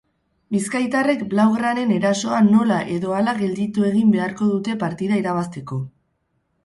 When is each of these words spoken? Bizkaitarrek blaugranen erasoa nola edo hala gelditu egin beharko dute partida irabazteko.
Bizkaitarrek 0.53 1.19
blaugranen 1.33 1.93
erasoa 1.97 2.39
nola 2.47 2.79
edo 2.95 3.13
hala 3.19 3.37
gelditu 3.43 3.85
egin 3.93 4.17
beharko 4.17 4.49
dute 4.57 4.77
partida 4.85 5.21
irabazteko. 5.25 5.83